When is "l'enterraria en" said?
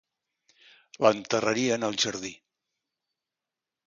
1.05-1.85